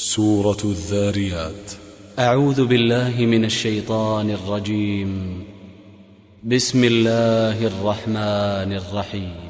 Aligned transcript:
سورة 0.00 0.56
الذاريات. 0.64 1.72
أعوذ 2.18 2.64
بالله 2.66 3.20
من 3.20 3.44
الشيطان 3.44 4.30
الرجيم. 4.30 5.44
بسم 6.44 6.84
الله 6.84 7.66
الرحمن 7.66 8.72
الرحيم. 8.72 9.49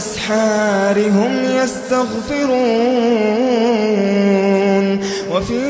وبالأسحار 0.00 0.96
هم 1.08 1.32
يستغفرون 1.44 2.60
وفي 5.30 5.60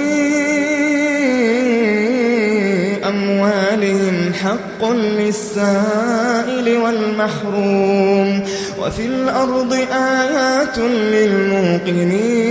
أموالهم 3.08 4.32
حق 4.42 4.90
للسائل 4.90 6.76
والمحروم 6.76 8.42
وفي 8.78 9.06
الأرض 9.06 9.72
آيات 9.92 10.78
للموقنين 11.12 12.50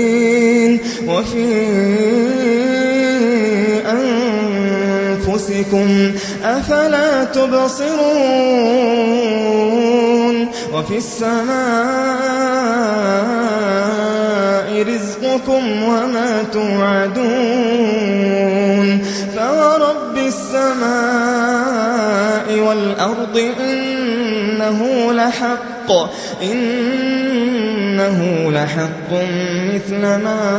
وفي 1.08 1.48
أنفسكم 5.28 6.12
أفلا 6.44 7.24
تبصرون 7.24 8.50
وفي 10.74 10.98
السماء 10.98 11.50
رزقكم 14.84 15.84
وما 15.84 16.44
توعدون 16.54 17.90
فورب 19.36 20.18
السماء 20.18 21.40
والأرض 22.60 23.54
إنه 23.60 25.12
لحق 25.14 25.92
إنه 26.44 28.20
لحق 28.52 29.12
مثل 29.74 30.02
ما 30.02 30.50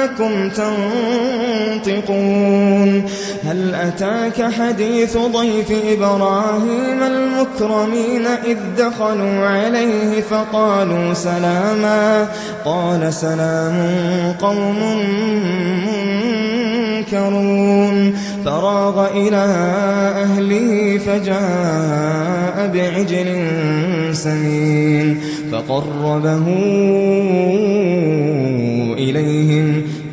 أنكم 0.00 0.48
تنطقون. 1.86 3.04
هل 3.44 3.74
أتاك 3.74 4.52
حديث 4.52 5.16
ضيف 5.16 5.72
إبراهيم 5.92 7.02
المكرمين 7.02 8.26
إذ 8.26 8.56
دخلوا 8.78 9.46
عليه 9.46 10.20
فقالوا 10.20 11.14
سلاما؟ 11.14 12.28
قال 12.64 13.14
سلام 13.14 13.76
قوم 14.40 14.96
منكرون. 16.96 18.14
فراغ 18.44 19.06
إلى 19.16 19.44
أهله 20.16 20.98
فجاء 20.98 22.70
بعجل 22.74 23.28
سمين 24.12 25.20
فقربه 25.52 26.46
إليهم 28.98 29.59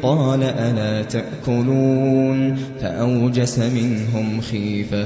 قال 0.03 0.44
ألا 0.44 1.03
تأكلون؟ 1.03 2.56
فأوجس 2.81 3.59
منهم 3.59 4.41
خيفة. 4.41 5.06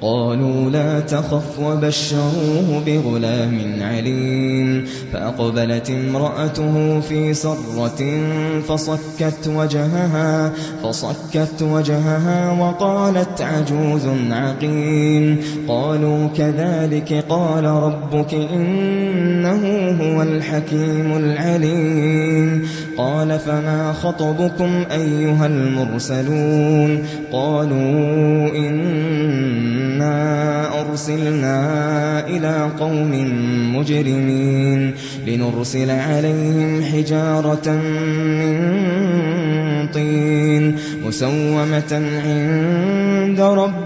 قالوا 0.00 0.70
لا 0.70 1.00
تخف 1.00 1.58
وبشروه 1.60 2.82
بغلام 2.86 3.58
عليم. 3.80 4.84
فأقبلت 5.12 5.90
امرأته 5.90 7.00
في 7.00 7.34
صرة 7.34 8.20
فصكت 8.68 9.48
وجهها 9.48 10.52
فصكت 10.82 11.62
وجهها 11.62 12.60
وقالت 12.60 13.40
عجوز 13.40 14.06
عقيم. 14.30 15.40
قالوا 15.68 16.28
كذلك 16.36 17.24
قال 17.28 17.64
ربك 17.64 18.34
إنه 18.34 19.90
هو 20.00 20.22
الحكيم 20.22 21.16
العليم. 21.16 22.68
قال 22.96 23.38
فما 23.38 23.92
خطبكم 23.92 24.84
أيها 24.92 25.46
المرسلون 25.46 27.02
قالوا 27.32 28.48
إنا 28.56 30.16
أرسلنا 30.80 32.28
إلى 32.28 32.70
قوم 32.80 33.12
مجرمين 33.76 34.94
لنرسل 35.26 35.90
عليهم 35.90 36.82
حجارة 36.82 37.70
من 38.40 38.56
طين 39.94 40.76
مسومة 41.06 41.92
عند 42.24 42.75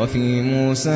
وفي 0.00 0.42
موسى 0.42 0.90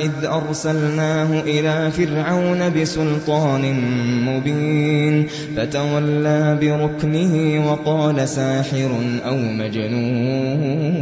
إذ 0.00 0.24
أرسلناه 0.24 1.40
إلى 1.40 1.90
فرعون 1.90 2.72
بسلطان 2.80 3.80
مبين 4.24 5.26
فتولى 5.56 6.58
بركنه 6.60 7.66
وقال 7.70 8.28
ساحر 8.28 8.90
أو 9.24 9.36
مجنون 9.36 10.98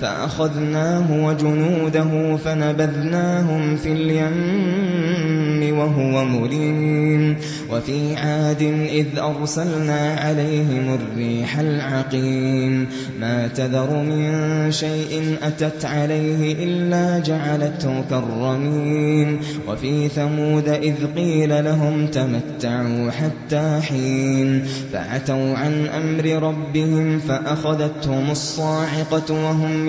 فأخذناه 0.00 1.26
وجنوده 1.26 2.36
فنبذناهم 2.36 3.76
في 3.76 3.92
اليم 3.92 5.78
وهو 5.78 6.24
مليم 6.24 7.36
وفي 7.70 8.16
عاد 8.16 8.62
إذ 8.92 9.06
أرسلنا 9.18 10.14
عليهم 10.14 10.98
الريح 10.98 11.58
العقيم 11.58 12.88
ما 13.20 13.48
تذر 13.48 14.02
من 14.02 14.72
شيء 14.72 15.36
أتت 15.42 15.84
عليه 15.90 16.64
إلا 16.64 17.18
جعلته 17.18 18.04
كالرميم. 18.10 19.38
وفي 19.68 20.08
ثمود 20.08 20.68
إذ 20.68 20.94
قيل 21.16 21.64
لهم 21.64 22.06
تمتعوا 22.06 23.10
حتى 23.10 23.80
حين 23.82 24.62
فعتوا 24.92 25.54
عن 25.56 25.86
أمر 25.86 26.42
ربهم 26.48 27.18
فأخذتهم 27.18 28.30
الصاعقة 28.30 29.30
وهم 29.30 29.88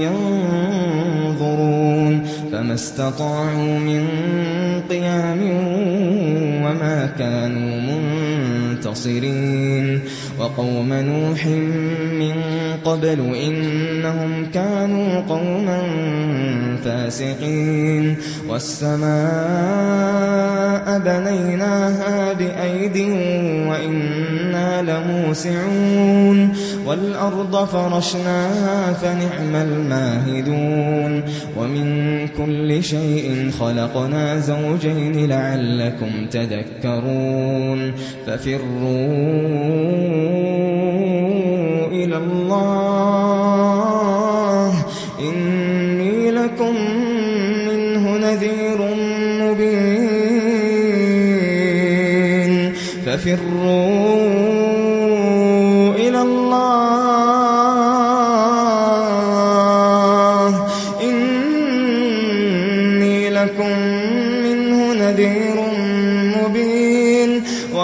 ينظرون 1.29 2.23
فما 2.51 2.73
استطاعوا 2.73 3.79
من 3.79 4.07
قيام 4.89 5.41
وما 6.65 7.05
كانوا 7.19 7.81
منتصرين. 8.81 10.01
وقوم 10.39 10.93
نوح 10.93 11.45
قبل 12.85 13.35
إنهم 13.35 14.45
كانوا 14.53 15.21
قوما 15.29 15.81
فاسقين. 16.85 18.15
والسماء 18.49 19.11
بنيناها 20.99 22.33
بأيد 22.33 22.97
وإنا 23.69 24.81
لموسعون. 24.81 26.53
والأرض 26.85 27.65
فرشناها 27.65 28.93
فنعم 28.93 29.55
الماهدون. 29.55 31.23
ومن 31.57 32.27
كل 32.27 32.83
شيء 32.83 33.51
خلقنا 33.59 34.39
زوجين 34.39 35.29
لعلكم 35.29 36.27
تذكرون. 36.31 37.91
ففروا 38.27 39.21
إلى 42.03 42.17
الله. 42.17 43.61
إني 45.19 46.31
لكم 46.31 46.75
منه 47.67 48.03
نذير 48.17 48.79
مبين. 49.41 49.81
ففروا 53.05 54.21
إلى 55.95 56.21
الله. 56.21 56.71
إني 61.03 62.49
لكم 63.29 63.71
منه 64.43 64.93
نذير 64.93 65.57
مبين. 66.37 66.80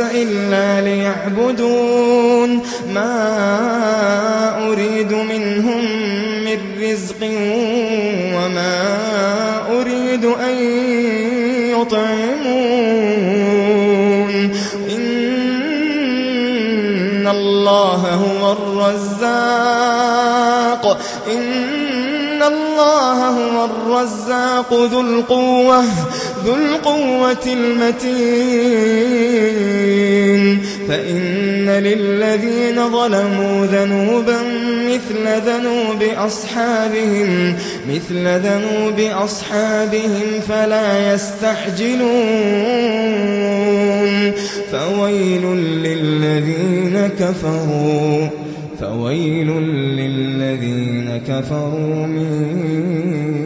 إلا 0.00 0.80
ليعبدون 0.80 2.62
ما 2.94 4.68
أريد 4.70 5.12
منهم 5.12 5.84
من 6.44 6.58
رزق 6.80 7.20
وما 8.34 8.84
أريد 9.80 10.24
أن 10.24 10.54
يطعمون. 11.80 12.14
إن 14.90 15.26
الله 17.26 18.00
هو 18.14 18.52
الرزاق. 18.52 19.24
إن 21.32 22.42
الله 22.42 23.28
هو 23.28 23.64
الرزاق. 23.64 24.74
ذو 24.74 25.00
القوة 25.00 25.84
ذو 26.44 26.54
القوة 26.54 27.46
المتين. 27.46 29.04
للذين 31.80 32.90
ظلموا 32.90 33.66
ذنوبا 33.66 34.38
مثل 34.88 35.24
ذنوب 35.46 36.02
أصحابهم 36.16 37.56
مثل 37.88 38.24
ذنوب 38.26 39.00
أصحابهم 39.00 40.40
فلا 40.48 41.14
يستعجلون. 41.14 42.64
فويل 44.72 45.44
للذين 45.84 47.10
كفروا 47.18 48.28
فويل 48.80 49.50
للذين 49.98 51.20
كفروا 51.28 52.06
من 52.06 53.43